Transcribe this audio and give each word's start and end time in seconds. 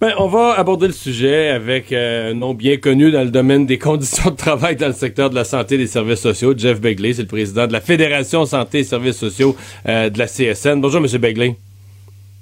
Ben, 0.00 0.14
on 0.16 0.28
va 0.28 0.54
aborder 0.54 0.86
le 0.86 0.94
sujet 0.94 1.50
avec 1.50 1.92
euh, 1.92 2.30
un 2.30 2.34
nom 2.34 2.54
bien 2.54 2.78
connu 2.78 3.10
dans 3.10 3.22
le 3.22 3.30
domaine 3.30 3.66
des 3.66 3.76
conditions 3.88 4.30
de 4.30 4.36
travail 4.36 4.74
dans 4.74 4.86
le 4.86 4.94
secteur 4.94 5.28
de 5.28 5.34
la 5.34 5.44
santé 5.44 5.74
et 5.74 5.78
des 5.78 5.86
services 5.86 6.22
sociaux. 6.22 6.54
Jeff 6.56 6.80
Begley, 6.80 7.12
c'est 7.12 7.22
le 7.22 7.28
président 7.28 7.66
de 7.66 7.74
la 7.74 7.82
Fédération 7.82 8.46
santé 8.46 8.78
et 8.78 8.84
services 8.84 9.18
sociaux 9.18 9.54
euh, 9.86 10.08
de 10.08 10.18
la 10.18 10.24
CSN. 10.24 10.80
Bonjour, 10.80 11.04
M. 11.04 11.20
Begley. 11.20 11.54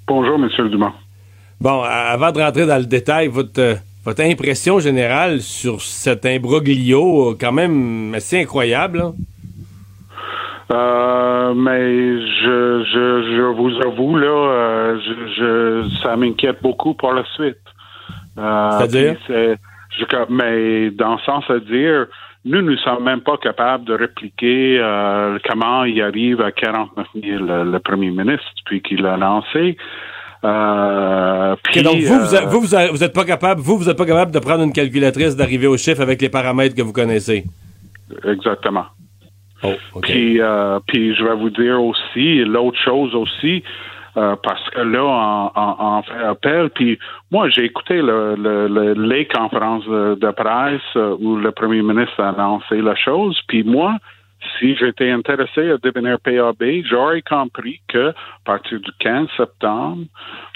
Bonjour, 0.07 0.37
M. 0.37 0.69
Dumont. 0.71 0.93
Bon, 1.61 1.83
avant 1.83 2.31
de 2.31 2.41
rentrer 2.41 2.65
dans 2.65 2.79
le 2.79 2.87
détail, 2.87 3.27
votre, 3.27 3.61
euh, 3.61 3.75
votre 4.05 4.23
impression 4.23 4.79
générale 4.79 5.41
sur 5.41 5.83
cet 5.83 6.27
imbroglio, 6.27 7.37
quand 7.41 7.51
même 7.51 8.15
assez 8.15 8.41
incroyable. 8.41 9.01
Hein? 9.01 9.15
Euh, 10.71 11.55
mais 11.55 12.21
je, 12.43 12.85
je, 12.85 13.37
je 13.37 13.43
vous 13.43 13.75
avoue, 13.87 14.17
là, 14.17 14.27
euh, 14.27 14.99
je, 15.01 15.35
je, 15.35 16.03
ça 16.03 16.17
m'inquiète 16.17 16.63
beaucoup 16.63 16.95
pour 16.95 17.15
la 17.15 17.25
suite. 17.35 17.57
Euh, 18.39 18.71
C'est-à-dire? 18.79 19.17
mais 20.29 20.91
dans 20.91 21.15
le 21.15 21.21
sens 21.21 21.45
de 21.49 21.59
dire, 21.61 22.07
nous 22.45 22.63
ne 22.63 22.77
sommes 22.77 23.05
même 23.05 23.21
pas 23.21 23.37
capables 23.37 23.85
de 23.85 23.95
répliquer 23.95 24.79
euh, 24.81 25.39
comment 25.49 25.85
il 25.85 26.01
arrive 26.03 26.41
à 26.41 26.53
49 26.53 27.07
000, 27.15 27.45
le, 27.45 27.79
premier 27.79 28.11
ministre, 28.11 28.47
depuis 28.59 28.83
qu'il 28.83 29.03
l'a 29.03 29.17
lancé. 29.17 29.77
Euh, 30.45 31.57
puis, 31.65 31.83
donc 31.83 31.97
vous, 31.97 32.19
vous, 32.19 32.61
vous, 32.61 32.61
vous, 32.93 33.05
êtes 33.05 33.13
pas 33.13 33.25
capable, 33.25 33.61
vous, 33.61 33.77
vous 33.79 33.89
êtes 33.89 33.99
pas 33.99 34.07
capable 34.07 34.31
de 34.31 34.39
prendre 34.39 34.63
une 34.63 34.73
calculatrice, 34.73 35.35
d'arriver 35.35 35.67
au 35.67 35.77
chiffre 35.77 36.01
avec 36.01 36.23
les 36.23 36.29
paramètres 36.29 36.77
que 36.77 36.83
vous 36.83 36.93
connaissez? 36.93 37.45
Exactement. 38.25 38.85
Oh, 39.63 40.01
puis, 40.03 40.41
euh, 40.41 40.79
puis 40.87 41.15
je 41.15 41.25
vais 41.25 41.35
vous 41.35 41.51
dire 41.51 41.83
aussi, 41.83 42.45
l'autre 42.45 42.79
chose 42.79 43.15
aussi, 43.15 43.63
euh, 44.17 44.37
parce 44.43 44.69
que 44.71 44.81
là, 44.81 45.05
on, 45.55 45.77
on, 45.99 46.03
fait 46.03 46.25
appel. 46.25 46.71
Puis 46.71 46.99
moi, 47.31 47.49
j'ai 47.51 47.65
écouté 47.65 48.01
le, 48.03 48.35
le, 48.37 48.95
les 48.95 49.27
conférences 49.27 49.87
de, 49.87 50.31
presse 50.33 50.81
euh, 50.97 51.17
où 51.21 51.37
le 51.37 51.53
premier 51.53 51.83
ministre 51.83 52.21
a 52.21 52.31
annoncé 52.31 52.81
la 52.81 52.97
chose. 52.97 53.39
Puis 53.47 53.63
moi, 53.63 53.97
si 54.59 54.77
j'étais 54.77 55.11
intéressé 55.11 55.71
à 55.71 55.77
devenir 55.79 56.19
PAB, 56.21 56.83
j'aurais 56.89 57.23
compris 57.23 57.81
que 57.89 58.09
à 58.09 58.15
partir 58.45 58.81
du 58.81 58.91
15 58.99 59.29
septembre, 59.37 60.05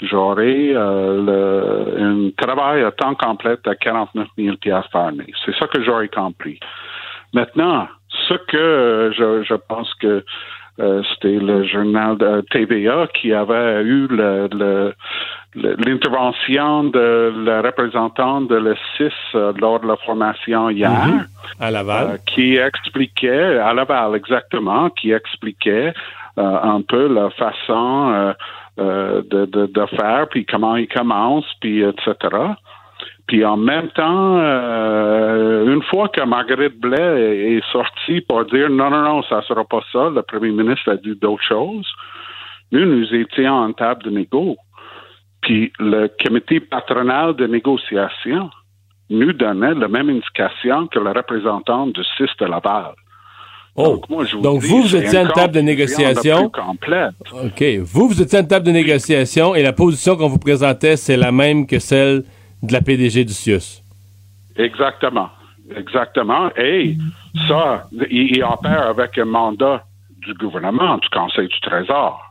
j'aurais 0.01 0.71
euh, 0.73 2.27
un 2.27 2.31
travail 2.31 2.83
à 2.83 2.91
temps 2.91 3.15
complet 3.15 3.57
à 3.65 3.75
49 3.75 4.27
000 4.37 4.55
par 4.91 5.07
année. 5.07 5.31
C'est 5.45 5.55
ça 5.55 5.67
que 5.67 5.81
j'aurais 5.83 6.09
compris. 6.09 6.59
Maintenant, 7.33 7.87
ce 8.27 8.33
que 8.47 8.57
euh, 8.57 9.11
je, 9.13 9.43
je 9.43 9.53
pense 9.53 9.93
que 9.95 10.23
euh, 10.79 11.03
c'était 11.11 11.37
le 11.37 11.65
journal 11.65 12.17
de 12.17 12.41
TVA 12.49 13.07
qui 13.13 13.31
avait 13.31 13.83
eu 13.83 14.07
l'intervention 15.55 16.85
de 16.85 17.31
la 17.45 17.61
représentante 17.61 18.47
de 18.47 18.55
le 18.55 18.75
6 18.97 19.11
euh, 19.35 19.53
lors 19.59 19.79
de 19.81 19.87
la 19.87 19.97
formation 19.97 20.71
hier. 20.71 20.89
Mhm. 20.89 21.27
À 21.59 21.69
Laval. 21.69 22.19
qui 22.25 22.55
expliquait, 22.55 23.59
à 23.59 23.71
Laval 23.73 24.15
exactement, 24.15 24.89
qui 24.89 25.11
expliquait 25.11 25.93
un 26.35 26.81
peu 26.81 27.13
la 27.13 27.29
façon 27.29 28.33
de, 28.75 29.45
de, 29.45 29.67
de, 29.67 29.85
faire, 29.85 30.27
puis 30.31 30.47
comment 30.47 30.75
il 30.75 30.87
commence, 30.87 31.45
puis 31.61 31.83
etc. 31.83 32.15
Puis 33.27 33.45
en 33.45 33.57
même 33.57 33.89
temps, 33.89 34.37
euh, 34.37 35.73
une 35.73 35.81
fois 35.83 36.09
que 36.09 36.21
Marguerite 36.21 36.79
Blais 36.79 37.55
est 37.55 37.71
sortie 37.71 38.21
pour 38.21 38.45
dire 38.45 38.69
non, 38.69 38.89
non, 38.89 39.01
non, 39.01 39.23
ça 39.23 39.41
sera 39.43 39.63
pas 39.63 39.81
ça, 39.91 40.09
le 40.09 40.21
premier 40.23 40.51
ministre 40.51 40.91
a 40.91 40.97
dit 40.97 41.15
d'autres 41.15 41.43
choses, 41.43 41.87
nous, 42.71 42.85
nous 42.85 43.13
étions 43.13 43.53
en 43.53 43.71
table 43.71 44.03
de 44.03 44.09
négo. 44.09 44.57
Puis 45.41 45.71
le 45.79 46.09
comité 46.21 46.59
patronal 46.59 47.35
de 47.35 47.47
négociation 47.47 48.49
nous 49.09 49.33
donnait 49.33 49.73
la 49.73 49.87
même 49.87 50.09
indication 50.09 50.87
que 50.87 50.99
le 50.99 51.11
représentant 51.11 51.87
du 51.87 52.01
CIS 52.17 52.31
de 52.39 52.45
Laval. 52.45 52.93
Oh. 53.75 53.83
Donc, 53.83 54.09
moi, 54.09 54.25
je 54.25 54.35
vous, 54.35 54.41
Donc 54.41 54.61
vous, 54.61 54.83
vous 54.83 54.95
étiez 54.95 55.17
à 55.17 55.21
une 55.23 55.31
table 55.31 55.53
de 55.53 55.61
négociation. 55.61 56.51
OK. 57.43 57.63
Vous, 57.81 58.07
vous 58.07 58.21
étiez 58.21 58.37
à 58.37 58.41
une 58.41 58.47
table 58.47 58.65
de 58.65 58.71
négociation 58.71 59.55
et 59.55 59.63
la 59.63 59.73
position 59.73 60.15
qu'on 60.15 60.27
vous 60.27 60.39
présentait, 60.39 60.95
c'est 60.95 61.17
la 61.17 61.31
même 61.31 61.65
que 61.65 61.79
celle 61.79 62.23
de 62.63 62.73
la 62.73 62.81
PDG 62.81 63.25
du 63.25 63.33
CIUS. 63.33 63.83
Exactement. 64.55 65.29
Exactement. 65.75 66.49
Et 66.57 66.97
ça, 67.47 67.87
il, 68.09 68.43
opère 68.43 68.87
avec 68.87 69.17
un 69.17 69.25
mandat 69.25 69.83
du 70.17 70.33
gouvernement, 70.33 70.97
du 70.97 71.09
Conseil 71.09 71.47
du 71.47 71.59
Trésor. 71.61 72.21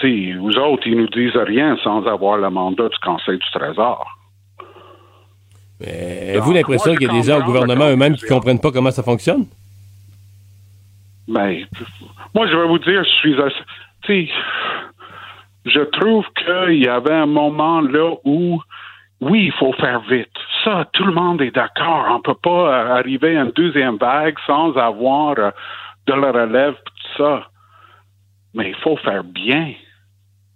sais, 0.00 0.32
vous 0.38 0.56
autres, 0.56 0.86
ils 0.86 0.96
nous 0.96 1.08
disent 1.08 1.36
rien 1.36 1.76
sans 1.82 2.06
avoir 2.06 2.38
le 2.38 2.50
mandat 2.50 2.88
du 2.88 2.98
Conseil 3.02 3.38
du 3.38 3.50
Trésor. 3.52 4.06
Avez-vous 5.80 6.52
l'impression 6.52 6.94
qu'il 6.94 7.08
y 7.08 7.10
a 7.10 7.12
des 7.12 7.22
gens 7.22 7.40
au 7.40 7.42
gouvernement 7.42 7.88
eux-mêmes 7.88 8.16
qui 8.16 8.24
ne 8.24 8.28
comprennent 8.28 8.60
pas 8.60 8.70
comment 8.70 8.90
ça 8.90 9.02
fonctionne? 9.02 9.46
Ben, 11.26 11.64
moi, 12.34 12.46
je 12.46 12.56
vais 12.56 12.66
vous 12.66 12.78
dire, 12.78 13.02
je 13.02 13.10
suis 13.20 13.36
assez. 13.40 14.30
Je 15.64 15.80
trouve 15.80 16.24
qu'il 16.34 16.82
y 16.82 16.88
avait 16.88 17.14
un 17.14 17.26
moment 17.26 17.80
là 17.80 18.14
où 18.24 18.60
oui, 19.22 19.44
il 19.44 19.52
faut 19.52 19.72
faire 19.74 20.00
vite. 20.00 20.36
Ça, 20.64 20.84
tout 20.92 21.04
le 21.04 21.12
monde 21.12 21.40
est 21.42 21.52
d'accord. 21.52 22.06
On 22.10 22.20
peut 22.20 22.34
pas 22.42 22.50
euh, 22.50 22.96
arriver 22.96 23.36
à 23.36 23.42
une 23.42 23.52
deuxième 23.52 23.96
vague 23.96 24.34
sans 24.48 24.76
avoir 24.76 25.38
euh, 25.38 25.52
de 26.08 26.12
la 26.14 26.32
relève, 26.32 26.74
tout 26.74 27.22
ça. 27.22 27.46
Mais 28.52 28.70
il 28.70 28.74
faut 28.74 28.96
faire 28.96 29.22
bien. 29.22 29.74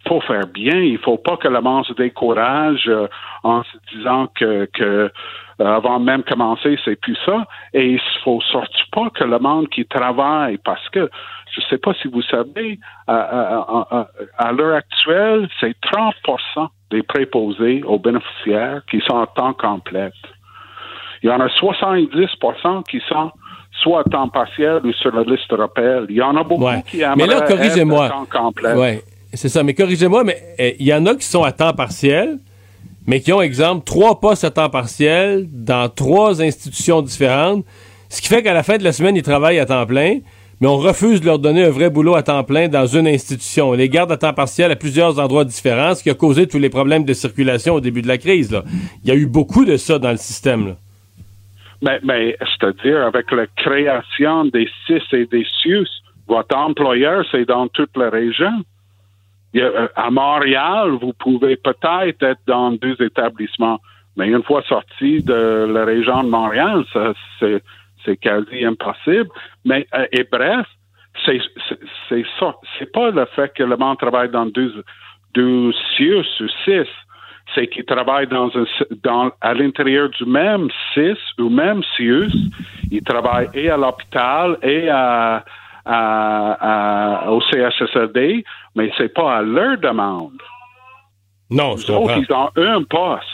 Il 0.03 0.09
faut 0.09 0.19
faire 0.19 0.47
bien. 0.47 0.81
Il 0.81 0.97
faut 0.97 1.17
pas 1.17 1.37
que 1.37 1.47
le 1.47 1.61
monde 1.61 1.85
se 1.85 1.93
décourage 1.93 2.89
euh, 2.89 3.07
en 3.43 3.63
se 3.63 3.95
disant 3.95 4.27
que, 4.35 5.13
avant 5.59 5.99
même 6.01 6.23
commencer, 6.23 6.77
c'est 6.83 6.99
plus 6.99 7.17
ça. 7.25 7.47
Et 7.73 7.91
il 7.93 8.01
faut 8.25 8.41
surtout 8.41 8.89
pas 8.91 9.09
que 9.11 9.23
le 9.23 9.39
monde 9.39 9.69
qui 9.69 9.85
travaille, 9.85 10.57
parce 10.57 10.89
que 10.89 11.09
je 11.55 11.61
sais 11.69 11.77
pas 11.77 11.93
si 12.01 12.09
vous 12.09 12.21
savez, 12.23 12.79
à 13.07 14.51
l'heure 14.51 14.75
actuelle, 14.75 15.47
c'est 15.61 15.73
30 15.79 16.15
des 16.91 17.03
préposés 17.03 17.83
aux 17.83 17.99
bénéficiaires 17.99 18.81
qui 18.89 18.99
sont 19.05 19.19
à 19.19 19.27
temps 19.27 19.53
complet. 19.53 20.11
Il 21.23 21.29
y 21.29 21.31
en 21.31 21.39
a 21.39 21.47
70% 21.47 22.83
qui 22.89 23.01
sont 23.09 23.31
soit 23.81 24.01
à 24.01 24.03
temps 24.03 24.29
partiel 24.29 24.81
ou 24.83 24.93
sur 24.93 25.13
la 25.13 25.23
liste 25.23 25.51
européenne. 25.51 26.05
Il 26.09 26.15
y 26.15 26.21
en 26.21 26.35
a 26.35 26.43
beaucoup 26.43 26.65
qui 26.89 27.01
aimeraient 27.01 27.15
mais 27.15 27.27
là, 27.27 27.41
corrigez-moi. 27.41 28.05
à 28.05 28.09
temps 28.09 28.27
complet. 28.31 28.73
Ouais, 28.73 29.03
c'est 29.33 29.49
ça. 29.49 29.63
Mais 29.63 29.73
corrigez-moi, 29.73 30.23
mais 30.23 30.37
eh, 30.57 30.75
il 30.79 30.87
y 30.87 30.93
en 30.93 31.05
a 31.05 31.15
qui 31.15 31.25
sont 31.25 31.43
à 31.43 31.51
temps 31.51 31.73
partiel, 31.73 32.39
mais 33.05 33.19
qui 33.19 33.31
ont, 33.33 33.41
exemple, 33.41 33.83
trois 33.85 34.19
postes 34.19 34.43
à 34.43 34.51
temps 34.51 34.69
partiel 34.69 35.47
dans 35.51 35.89
trois 35.89 36.41
institutions 36.41 37.01
différentes, 37.01 37.65
ce 38.09 38.21
qui 38.21 38.27
fait 38.27 38.41
qu'à 38.41 38.53
la 38.53 38.63
fin 38.63 38.77
de 38.77 38.83
la 38.83 38.93
semaine, 38.93 39.15
ils 39.15 39.23
travaillent 39.23 39.59
à 39.59 39.65
temps 39.65 39.85
plein, 39.85 40.19
mais 40.59 40.67
on 40.67 40.77
refuse 40.77 41.21
de 41.21 41.25
leur 41.25 41.39
donner 41.39 41.65
un 41.65 41.69
vrai 41.69 41.89
boulot 41.89 42.15
à 42.15 42.23
temps 42.23 42.43
plein 42.43 42.67
dans 42.67 42.87
une 42.87 43.07
institution. 43.07 43.69
On 43.69 43.73
les 43.73 43.89
garde 43.89 44.11
à 44.11 44.17
temps 44.17 44.33
partiel 44.33 44.71
à 44.71 44.75
plusieurs 44.75 45.19
endroits 45.19 45.45
différents, 45.45 45.93
ce 45.93 46.01
qui 46.01 46.09
a 46.09 46.15
causé 46.15 46.47
tous 46.47 46.57
les 46.57 46.69
problèmes 46.69 47.05
de 47.05 47.13
circulation 47.13 47.75
au 47.75 47.79
début 47.79 48.01
de 48.01 48.07
la 48.07 48.17
crise. 48.17 48.51
Là. 48.51 48.63
Il 49.03 49.09
y 49.09 49.11
a 49.11 49.15
eu 49.15 49.27
beaucoup 49.27 49.65
de 49.65 49.77
ça 49.77 49.99
dans 49.99 50.11
le 50.11 50.17
système. 50.17 50.75
Mais, 51.83 51.99
mais 52.03 52.35
c'est-à-dire, 52.39 53.05
avec 53.05 53.31
la 53.31 53.45
création 53.55 54.45
des 54.45 54.67
CIS 54.85 55.03
et 55.13 55.25
des 55.27 55.45
CIUS, 55.61 55.87
votre 56.27 56.57
employeur, 56.57 57.23
c'est 57.31 57.45
dans 57.45 57.67
toute 57.67 57.95
la 57.95 58.09
région. 58.09 58.63
Euh, 59.55 59.87
à 59.95 60.09
Montréal, 60.09 60.91
vous 60.99 61.13
pouvez 61.13 61.55
peut-être 61.55 62.23
être 62.23 62.41
dans 62.47 62.71
deux 62.71 62.95
établissements, 62.99 63.79
mais 64.15 64.27
une 64.27 64.43
fois 64.43 64.63
sorti 64.67 65.21
de 65.21 65.67
la 65.71 65.85
région 65.85 66.23
de 66.23 66.29
Montréal, 66.29 66.83
c'est 67.39 67.61
c'est 68.07 68.17
quasi 68.17 68.63
impossible. 68.63 69.29
Mais 69.65 69.85
euh, 69.93 70.05
et 70.11 70.23
bref, 70.23 70.65
c'est 71.25 71.39
c'est 72.09 72.25
ça. 72.39 72.55
C'est 72.77 72.91
pas 72.91 73.11
le 73.11 73.25
fait 73.35 73.53
que 73.53 73.63
le 73.63 73.75
monde 73.77 73.97
travaille 73.97 74.29
dans 74.29 74.45
deux 74.45 74.83
deux 75.33 75.71
CIUS 75.95 76.25
ou 76.39 76.47
six, 76.63 76.87
c'est 77.53 77.67
qu'il 77.67 77.85
travaille 77.85 78.27
dans 78.27 78.49
un 78.55 78.65
dans 79.03 79.31
à 79.41 79.53
l'intérieur 79.53 80.09
du 80.09 80.25
même 80.25 80.69
CIS 80.93 81.19
ou 81.39 81.49
même 81.49 81.83
CIUS. 81.95 82.31
Il 82.91 83.03
travaille 83.03 83.49
et 83.53 83.69
à 83.69 83.77
l'hôpital 83.77 84.57
et 84.63 84.89
à, 84.89 85.43
à, 85.85 87.31
au 87.31 87.41
CHSLD, 87.41 88.43
mais 88.75 88.91
c'est 88.97 89.13
pas 89.13 89.37
à 89.37 89.41
leur 89.41 89.77
demande. 89.77 90.41
Non, 91.49 91.77
je 91.77 91.87
comprends. 91.87 92.15
ils 92.17 92.33
ont 92.33 92.49
un 92.55 92.83
poste. 92.83 93.25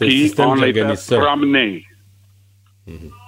Puis 0.00 0.32
on 0.38 0.54
les 0.54 0.72
fait 0.72 1.18
promener. 1.18 1.84
Mm-hmm. 2.88 3.21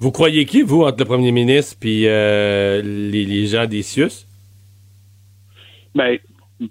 Vous 0.00 0.12
croyez 0.12 0.44
qui, 0.44 0.62
vous, 0.62 0.82
entre 0.82 1.00
le 1.00 1.04
premier 1.06 1.32
ministre 1.32 1.76
et 1.84 2.04
euh, 2.06 2.80
les, 2.82 3.46
gens 3.46 3.66
des 3.66 3.82
CIUS? 3.82 4.26
Ben, 5.94 6.18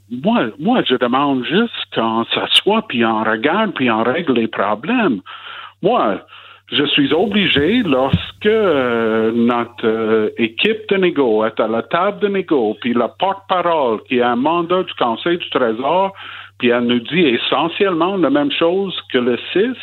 moi, 0.09 0.47
moi, 0.59 0.81
je 0.87 0.95
demande 0.95 1.43
juste 1.45 1.93
qu'on 1.93 2.23
s'assoit, 2.25 2.87
puis 2.87 3.03
on 3.05 3.23
regarde, 3.23 3.73
puis 3.73 3.91
on 3.91 4.03
règle 4.03 4.33
les 4.33 4.47
problèmes. 4.47 5.19
Moi, 5.81 6.21
je 6.71 6.85
suis 6.85 7.11
obligé, 7.13 7.83
lorsque 7.83 8.45
euh, 8.45 9.31
notre 9.33 9.85
euh, 9.85 10.29
équipe 10.37 10.87
de 10.89 10.95
négo 10.95 11.45
est 11.45 11.59
à 11.59 11.67
la 11.67 11.83
table 11.83 12.19
de 12.19 12.29
négo, 12.29 12.77
puis 12.79 12.93
le 12.93 13.07
porte-parole, 13.19 14.03
qui 14.03 14.21
a 14.21 14.31
un 14.31 14.35
mandat 14.37 14.83
du 14.83 14.93
Conseil 14.93 15.37
du 15.37 15.49
Trésor, 15.49 16.13
puis 16.59 16.69
elle 16.69 16.83
nous 16.83 16.99
dit 16.99 17.21
essentiellement 17.21 18.15
la 18.15 18.29
même 18.29 18.51
chose 18.51 18.97
que 19.11 19.17
le 19.17 19.37
6, 19.53 19.75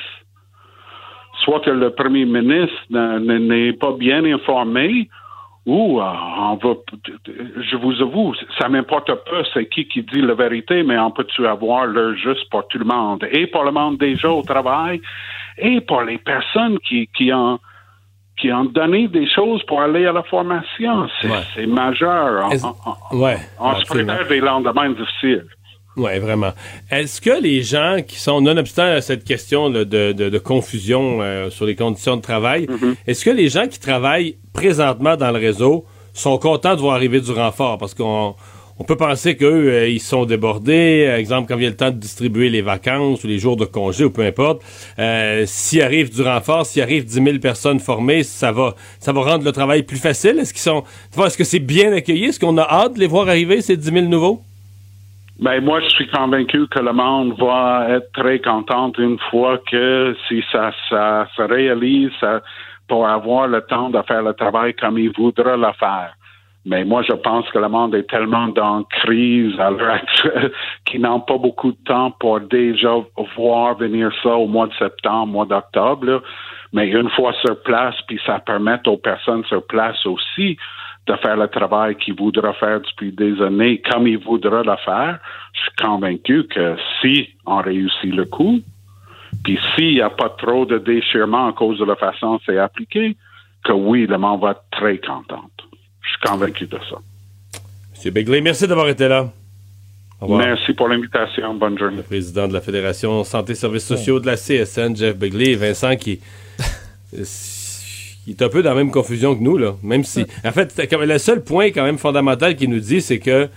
soit 1.44 1.60
que 1.60 1.70
le 1.70 1.90
premier 1.90 2.24
ministre 2.24 2.76
n'est 2.90 3.72
pas 3.74 3.92
bien 3.92 4.24
informé, 4.24 5.08
ou 5.66 6.00
euh, 6.00 6.04
on 6.04 6.56
va, 6.56 6.74
je 7.70 7.76
vous 7.76 8.02
avoue, 8.02 8.34
ça 8.58 8.68
m'importe 8.68 9.06
pas 9.06 9.42
c'est 9.54 9.66
qui 9.66 9.88
qui 9.88 10.02
dit 10.02 10.20
la 10.20 10.34
vérité, 10.34 10.82
mais 10.82 10.98
on 10.98 11.10
peut-tu 11.10 11.46
avoir 11.46 11.86
l'heure 11.86 12.14
juste 12.16 12.50
pour 12.50 12.68
tout 12.68 12.78
le 12.78 12.84
monde, 12.84 13.26
et 13.30 13.46
pour 13.46 13.64
le 13.64 13.72
monde 13.72 13.96
déjà 13.98 14.30
au 14.30 14.42
travail, 14.42 15.00
et 15.56 15.80
pour 15.80 16.02
les 16.02 16.18
personnes 16.18 16.78
qui, 16.80 17.08
qui 17.16 17.32
ont 17.32 17.58
qui 18.36 18.52
ont 18.52 18.64
donné 18.64 19.06
des 19.08 19.28
choses 19.28 19.62
pour 19.64 19.80
aller 19.80 20.06
à 20.06 20.12
la 20.12 20.24
formation. 20.24 21.08
C'est 21.54 21.66
majeur. 21.66 22.50
On, 23.12 23.18
ouais, 23.18 23.38
on 23.60 23.76
se 23.76 23.86
prépare 23.86 24.26
des 24.26 24.40
lendemains 24.40 24.90
difficiles. 24.90 25.46
Oui, 25.96 26.18
vraiment. 26.18 26.52
Est-ce 26.90 27.20
que 27.20 27.40
les 27.40 27.62
gens 27.62 27.98
qui 28.06 28.18
sont, 28.18 28.40
nonobstant 28.40 28.84
à 28.84 29.00
cette 29.00 29.24
question 29.24 29.70
de, 29.70 29.84
de, 29.84 30.12
de, 30.12 30.38
confusion 30.38 31.22
euh, 31.22 31.50
sur 31.50 31.66
les 31.66 31.76
conditions 31.76 32.16
de 32.16 32.22
travail, 32.22 32.64
Mm-hmm. 32.64 32.94
est-ce 33.06 33.24
que 33.24 33.30
les 33.30 33.48
gens 33.48 33.68
qui 33.68 33.78
travaillent 33.78 34.36
présentement 34.52 35.16
dans 35.16 35.30
le 35.30 35.38
réseau 35.38 35.84
sont 36.12 36.38
contents 36.38 36.74
de 36.74 36.80
voir 36.80 36.96
arriver 36.96 37.20
du 37.20 37.30
renfort? 37.30 37.78
Parce 37.78 37.94
qu'on 37.94 38.34
on 38.78 38.84
peut 38.84 38.96
penser 38.96 39.36
qu'eux, 39.36 39.68
euh, 39.68 39.88
ils 39.88 40.00
sont 40.00 40.24
débordés. 40.24 41.14
Exemple, 41.16 41.48
quand 41.48 41.56
vient 41.56 41.70
le 41.70 41.76
temps 41.76 41.90
de 41.90 41.96
distribuer 41.96 42.50
les 42.50 42.62
vacances 42.62 43.22
ou 43.22 43.28
les 43.28 43.38
jours 43.38 43.56
de 43.56 43.64
congé 43.64 44.04
ou 44.04 44.10
peu 44.10 44.22
importe, 44.22 44.62
euh, 44.98 45.44
s'il 45.46 45.82
arrive 45.82 46.12
du 46.12 46.22
renfort, 46.22 46.66
s'il 46.66 46.82
arrive 46.82 47.04
10 47.04 47.22
000 47.22 47.38
personnes 47.38 47.78
formées, 47.78 48.24
ça 48.24 48.50
va, 48.50 48.74
ça 48.98 49.12
va 49.12 49.20
rendre 49.22 49.44
le 49.44 49.52
travail 49.52 49.84
plus 49.84 49.98
facile. 49.98 50.38
Est-ce 50.40 50.52
qu'ils 50.52 50.62
sont, 50.62 50.82
est-ce 51.24 51.38
que 51.38 51.44
c'est 51.44 51.60
bien 51.60 51.92
accueilli? 51.92 52.26
Est-ce 52.26 52.40
qu'on 52.40 52.58
a 52.58 52.66
hâte 52.68 52.94
de 52.94 53.00
les 53.00 53.06
voir 53.06 53.28
arriver, 53.28 53.60
ces 53.60 53.76
10 53.76 53.92
000 53.92 54.06
nouveaux? 54.06 54.42
Ben, 55.40 55.64
moi, 55.64 55.80
je 55.80 55.88
suis 55.88 56.08
convaincu 56.08 56.68
que 56.68 56.78
le 56.78 56.92
monde 56.92 57.34
va 57.38 57.86
être 57.88 58.12
très 58.12 58.38
content 58.40 58.92
une 58.98 59.18
fois 59.30 59.58
que 59.70 60.16
si 60.28 60.44
ça, 60.52 60.70
ça 60.88 61.26
se 61.34 61.42
réalise 61.42 62.12
ça, 62.20 62.40
pour 62.86 63.08
avoir 63.08 63.48
le 63.48 63.60
temps 63.62 63.90
de 63.90 64.00
faire 64.02 64.22
le 64.22 64.34
travail 64.34 64.74
comme 64.74 64.98
il 64.98 65.10
voudra 65.10 65.56
le 65.56 65.72
faire. 65.78 66.14
Mais 66.66 66.84
moi, 66.84 67.02
je 67.02 67.12
pense 67.12 67.48
que 67.50 67.58
le 67.58 67.68
monde 67.68 67.94
est 67.94 68.08
tellement 68.08 68.48
dans 68.48 68.84
crise 68.84 69.58
à 69.58 69.70
l'heure 69.70 69.94
actuelle 69.94 70.52
qu'ils 70.86 71.02
n'ont 71.02 71.20
pas 71.20 71.36
beaucoup 71.36 71.72
de 71.72 71.84
temps 71.84 72.10
pour 72.12 72.40
déjà 72.40 72.94
voir 73.36 73.76
venir 73.76 74.10
ça 74.22 74.30
au 74.30 74.46
mois 74.46 74.68
de 74.68 74.74
septembre, 74.74 75.26
mois 75.26 75.46
d'octobre. 75.46 76.22
Mais 76.72 76.88
une 76.88 77.10
fois 77.10 77.32
sur 77.44 77.62
place, 77.62 77.94
puis 78.06 78.20
ça 78.24 78.38
permet 78.38 78.78
aux 78.86 78.96
personnes 78.96 79.44
sur 79.44 79.66
place 79.66 80.04
aussi 80.06 80.56
de 81.06 81.14
faire 81.16 81.36
le 81.36 81.48
travail 81.48 81.96
qu'il 81.96 82.14
voudra 82.14 82.52
faire 82.54 82.80
depuis 82.80 83.12
des 83.12 83.40
années 83.42 83.82
comme 83.90 84.06
il 84.06 84.18
voudra 84.18 84.62
le 84.62 84.76
faire, 84.84 85.18
je 85.52 85.60
suis 85.60 85.76
convaincu 85.78 86.44
que 86.44 86.76
si 87.00 87.28
on 87.46 87.58
réussit 87.58 88.14
le 88.14 88.24
coup, 88.24 88.60
puis 89.42 89.58
s'il 89.74 89.94
n'y 89.94 90.00
a 90.00 90.10
pas 90.10 90.30
trop 90.30 90.64
de 90.64 90.78
déchirement 90.78 91.48
à 91.48 91.52
cause 91.52 91.78
de 91.78 91.84
la 91.84 91.96
façon 91.96 92.32
dont 92.32 92.40
c'est 92.46 92.58
appliqué, 92.58 93.16
que 93.64 93.72
oui, 93.72 94.06
le 94.06 94.18
monde 94.18 94.40
va 94.40 94.52
être 94.52 94.64
très 94.70 94.98
content. 94.98 95.44
Je 96.02 96.08
suis 96.08 96.20
convaincu 96.22 96.66
de 96.66 96.78
ça. 96.88 96.96
M. 98.04 98.12
Begley, 98.12 98.40
merci 98.40 98.66
d'avoir 98.66 98.88
été 98.88 99.08
là. 99.08 99.30
Merci 100.26 100.72
pour 100.72 100.88
l'invitation. 100.88 101.54
Bonne 101.54 101.78
journée. 101.78 101.98
Le 101.98 102.02
président 102.02 102.48
de 102.48 102.54
la 102.54 102.60
Fédération 102.60 103.24
Santé 103.24 103.52
et 103.52 103.56
Services 103.56 103.86
sociaux 103.86 104.20
de 104.20 104.26
la 104.26 104.36
CSN, 104.36 104.96
Jeff 104.96 105.16
Begley, 105.16 105.54
Vincent, 105.54 105.96
qui, 105.96 106.20
qui 108.24 108.30
est 108.30 108.42
un 108.42 108.48
peu 108.48 108.62
dans 108.62 108.70
la 108.70 108.76
même 108.76 108.90
confusion 108.90 109.36
que 109.36 109.42
nous, 109.42 109.58
là. 109.58 109.76
Même 109.82 110.04
si. 110.04 110.24
En 110.44 110.52
fait, 110.52 110.74
le 110.90 111.18
seul 111.18 111.42
point 111.42 111.66
quand 111.66 111.84
même 111.84 111.98
fondamental 111.98 112.56
qu'il 112.56 112.70
nous 112.70 112.80
dit, 112.80 113.02
c'est 113.02 113.18
que 113.18 113.48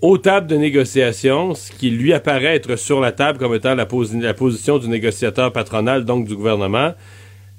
aux 0.00 0.16
tables 0.16 0.46
de 0.46 0.56
négociation, 0.56 1.54
ce 1.54 1.70
qui 1.72 1.90
lui 1.90 2.14
apparaît 2.14 2.56
être 2.56 2.76
sur 2.76 3.00
la 3.00 3.12
table 3.12 3.38
comme 3.38 3.54
étant 3.54 3.74
la, 3.74 3.84
posi 3.84 4.18
la 4.18 4.32
position 4.32 4.78
du 4.78 4.88
négociateur 4.88 5.52
patronal, 5.52 6.06
donc 6.06 6.26
du 6.26 6.34
gouvernement, 6.34 6.94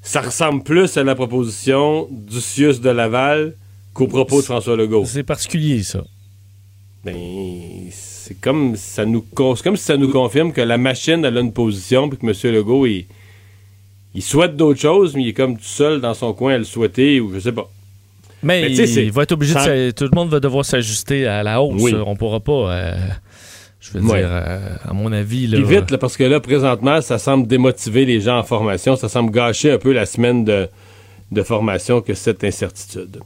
ça 0.02 0.22
ressemble 0.22 0.64
plus 0.64 0.98
à 0.98 1.04
la 1.04 1.14
proposition 1.14 2.08
du 2.10 2.42
CIUS 2.42 2.80
de 2.80 2.90
Laval 2.90 3.54
qu'au 3.94 4.08
propos 4.08 4.38
de 4.38 4.46
François 4.46 4.76
Legault. 4.76 5.04
C'est 5.06 5.24
particulier, 5.24 5.84
ça. 5.84 6.04
Ben, 7.04 7.16
c'est 7.92 8.40
comme 8.40 8.76
ça 8.76 9.06
nous 9.06 9.22
comme 9.22 9.76
si 9.76 9.84
ça 9.84 9.98
nous 9.98 10.10
confirme 10.10 10.54
que 10.54 10.62
la 10.62 10.78
machine 10.78 11.26
elle 11.26 11.36
a 11.36 11.42
une 11.42 11.52
position 11.52 12.08
puis 12.08 12.20
que 12.20 12.26
M. 12.28 12.54
Legault 12.54 12.86
il, 12.86 13.06
il 14.13 14.22
souhaite 14.22 14.56
d'autres 14.56 14.80
choses, 14.80 15.16
mais 15.16 15.24
il 15.24 15.28
est 15.30 15.34
comme 15.34 15.58
tout 15.58 15.63
seul 15.63 16.02
dans 16.02 16.13
son 16.13 16.34
coin 16.34 16.56
à 16.56 16.58
le 16.58 16.63
souhaiter 16.63 17.19
ou 17.19 17.34
je 17.34 17.40
sais 17.40 17.52
pas. 17.52 17.69
Mais, 18.44 18.62
mais 18.63 18.72
il, 18.75 19.12
va 19.12 19.24
être 19.24 19.34
obligé 19.34 19.54
de 19.54 19.92
tout 19.92 20.04
le 20.06 20.16
monde 20.16 20.30
va 20.30 20.40
devoir 20.40 20.66
s'ajuster 20.66 21.28
à 21.28 21.44
la 21.44 21.62
hausse. 21.62 21.80
Oui. 21.81 21.94
On 22.06 22.16
pourra 22.16 22.40
pas. 22.40 22.74
Euh, 22.74 22.96
je 23.80 23.92
veux 23.94 24.02
Ouais. 24.04 24.19
dire, 24.19 24.30
euh, 24.31 24.75
à 24.84 24.94
mon 24.94 25.12
avis. 25.12 25.46
Là, 25.48 25.60
vite, 25.62 25.92
là, 25.92 25.98
parce 26.00 26.18
que 26.18 26.24
là, 26.24 26.40
présentement, 26.40 27.02
ça 27.02 27.19
semble 27.19 27.48
démotiver 27.48 28.06
les 28.06 28.19
gens 28.19 28.40
en 28.40 28.44
formation. 28.44 28.96
Ça 28.96 29.10
semble 29.10 29.31
gâcher 29.31 29.72
un 29.72 29.78
peu 29.78 29.92
la 29.92 30.08
semaine 30.08 30.44
de, 30.44 30.68
de 31.31 31.44
formation 31.44 32.02
que 32.02 32.13
cette 32.16 32.44
incertitude. 32.44 33.18